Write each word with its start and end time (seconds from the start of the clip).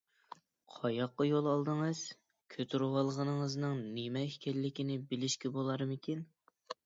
قاياققا 0.75 1.25
يول 1.27 1.49
ئالدىڭىز؟ 1.49 1.99
كۆتۈرۈۋالغىنىڭىزنىڭ 2.55 3.83
نېمە 3.99 4.25
ئىكەنلىكىنى 4.31 4.99
بىلىشكە 5.13 5.55
بولارمىكىن؟ 5.59 6.25